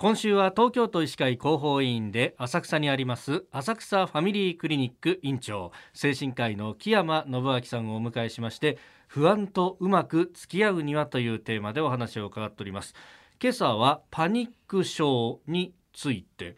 [0.00, 12.94] 今週は東京都医師会広報委員で浅草にあります浅草ファミリークリニック院長精神科医の木山信明さんをお迎えしまして不安とうまく付き合うにはというテーマでお話を伺っております。
[13.42, 16.54] 今朝はパニック症について。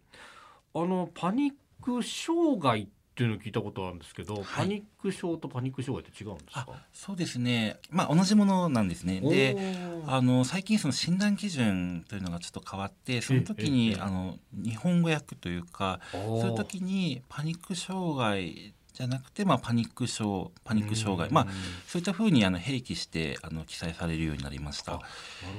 [0.75, 2.89] あのパニック障害
[3.21, 6.67] っていうのを聞いたことあるんですけど、はい、パニック症とパニック障害って違うんですか？
[6.91, 7.77] そうですね。
[7.91, 9.21] まあ同じものなんですね。
[9.21, 9.77] で
[10.07, 21.47] あの最近その診断基準というのがちょっと変わってその時にあの日本語訳というかそういう時にパニック障害じゃなくて、まあ、パニック症パニック障害、まあ、
[21.87, 24.93] そういったふうにあの併記してあの記載されるようになりました。
[24.93, 25.05] なる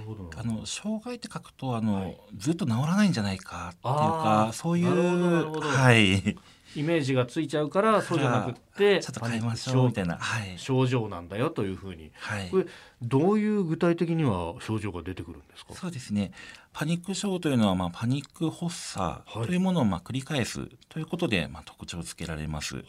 [0.06, 0.30] ほど。
[0.36, 6.36] あの障害って書くとあの、はい、ずっと治らないんじゃないかっていうかそういうはい
[6.76, 12.66] イメージがついちゃうからそうじゃなくてちょっと変えましょうみたいな、はい、症状なんだよというふうに、はい、これ
[13.02, 15.74] どういう具体的には症状が出てくるんですか？
[15.74, 16.32] そうですね。
[16.74, 22.82] パニック症というのは、まあ、パニック発作というものをまあ繰り返すということで、まあ、特徴をつけられます、は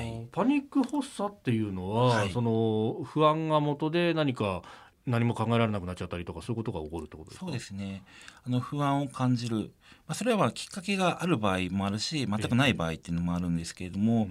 [0.00, 4.62] い、パニック発作っていうのは、はい、その不安が元で何か
[5.06, 7.46] 何も考えられなくなっちゃったりとかそういうことが起こるってことですか？
[7.46, 8.02] そうですね。
[8.46, 9.64] あの不安を感じる、ま
[10.08, 14.28] あ、それはきっかけがある場合もあるし全くない場合っていうのもあるんですけれども、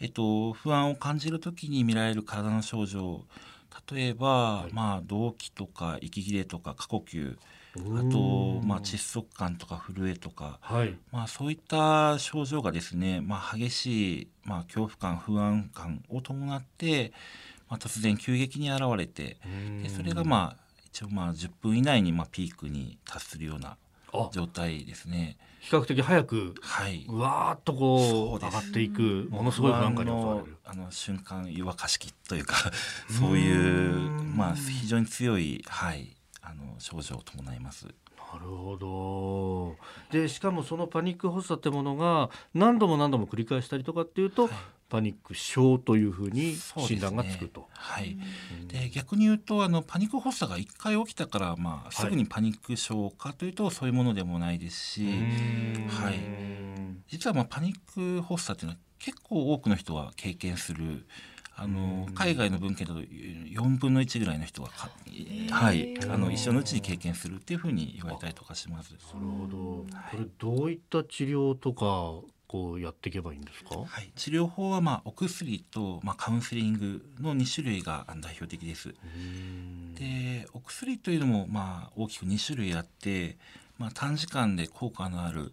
[0.00, 3.24] えっと、不安を感じる時に見られる体の症状
[3.90, 7.36] 例えば、はい、まあ動悸とか息切れとか過呼吸
[7.74, 7.78] あ
[8.12, 17.14] と、まあ、窒息感とか震えとか、はい、まあ、そういった症状がですね、まあ、激しい、まあ、恐怖感不安感を伴って
[17.72, 19.38] まあ、突然急激に現れて
[19.82, 23.78] でそれがまあ一応まあ10分以内にまあピークに達するような
[24.30, 25.38] 状態ですね。
[25.60, 30.10] 比較的早く、はい、うわーっとこう上がっていくものすごい不安感に
[30.66, 32.56] あの瞬間湯沸かし器というか
[33.08, 37.86] そういうまあ非常に強い、はい、あの症状を伴います。
[38.32, 39.76] なるほど。
[40.10, 44.52] でしかもそのパニック発作ってものが何度も何度も繰り返したりとかっていうと、はい、
[44.88, 47.60] パニック症というふうに診断がつくと。
[47.60, 48.16] ね、はい、
[48.68, 55.06] で逆に言うとあのパニック発作が1回起きたから、まあ、すぐにパニック症かというと、そういうものでもないですし、
[55.88, 56.14] はい、
[57.08, 61.06] 実はまあパニック発作というのは結構多くの人は経験する
[61.56, 64.70] あの海外の文献だと4分の1ぐらいの人が
[65.50, 68.92] はい、あの一生のうちに経験するっていうふうに言われたりとかします。
[68.92, 78.94] なるほど、はい、これどういった治療とかこうやっていけばいいんですか、はい、治療法はまあお薬とまあカウンセリングの2種類が代表的です。
[79.94, 83.36] でお薬というのもまあ大きく2種類あって、
[83.78, 85.52] まあ、短時間で効果のある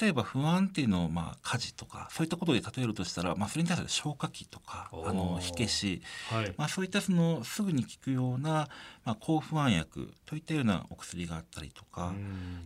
[0.00, 8.68] 例えば不安っていうのをまあ家事とかそういったことで例えるとしたら、まあ、それに対する消化器とかあの火消し、はい、まあ、そういったそのすぐに効くような、
[9.04, 12.12] まあ、抗不安薬といったようなお薬があったりとか。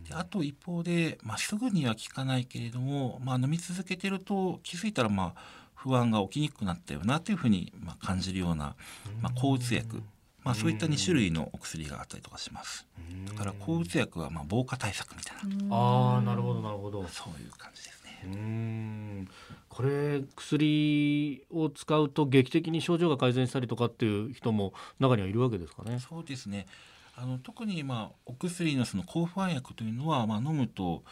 [0.07, 8.75] であと一方で、まあ、すぐには効かないけれども、まあ、飲み続けてると気づいたらまあ不安が起きにくくなったよなというふうにまあ感じるような、
[9.21, 10.01] まあ、抗うつ薬
[10.43, 12.85] まあ、そういった2種類のお薬があったりとかします。
[13.27, 15.75] だから抗うつ薬はまあ防火対策みたいな。
[15.75, 17.07] ああ、なるほどなるほど。
[17.07, 18.21] そういう感じですね。
[18.25, 19.27] うん
[19.69, 25.99] これ薬を使うと劇的に症状が改善したりとかっていう人も中にはいるわけですかね。
[25.99, 26.67] そうですね。
[27.15, 31.03] あの特にまあお薬のその抗不安薬というのはまあ飲むと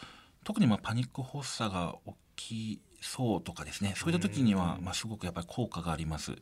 [0.44, 1.96] 特にまあパニック発作が
[2.36, 3.94] 起きそうとかですね。
[3.96, 6.32] そういった時には、まあ、すごくやっぱり効果があります。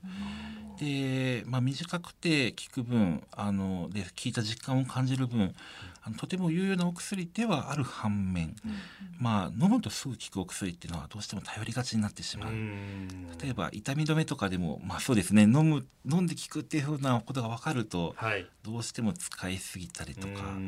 [0.79, 5.55] で、まあ、短くて効く分あので効いた実感を感じる分
[6.03, 8.55] あのとても有用なお薬ではある反面、
[9.19, 12.53] まあ、飲むとすぐ効くお薬っていうのはどうしても頼りがちになってしまう。
[13.43, 15.43] 例えば痛み止めとかでも、まあ、そうですね。
[15.43, 20.59] 飲む飲んで効くっていうふうなことが分かると、はい、どうしても使いすぎたりとか。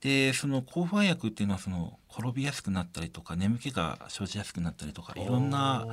[0.00, 5.86] でその抗不安薬っていうのはその転びやすくなったりとか眠気が生じやすくなったりとかいろんな、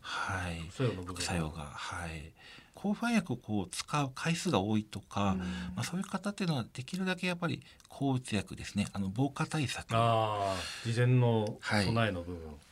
[0.00, 2.32] はい、副作用が、はい、
[2.74, 5.44] 抗不安薬をこう使う回数が多いとか、うん、ま
[5.76, 8.86] あ、そういう方っていうのはできるだけやっぱり抗うつ薬ですね。
[8.92, 9.88] あの防火対策。
[9.90, 10.54] あ
[10.84, 12.69] 事前の備えの部分、はい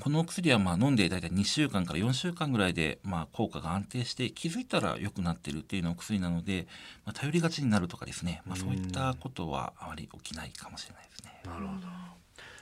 [0.00, 6.66] このお薬はまあ飲んで大体2週間から4週間ぐらいでまあ効果が安定して気づいたら良くなってるっていうのお薬なので、
[7.04, 11.42] まあ、頼りがちになるとかですね、まあ、そういったことはあまり起きないかもしれないですね。
[11.44, 11.86] なるほど。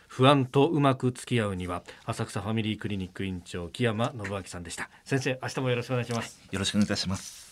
[0.07, 4.89] 不安とうまく付き合うには浅草ファミリークリニック院長木山信明さんでした。
[5.05, 7.44] 先生明日もよろしくお願いします、よろしくお願いいたします